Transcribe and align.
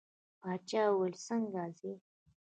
باچا 0.41 0.83
وویل 0.89 1.15
څنګه 1.27 1.63
ځې. 1.77 1.93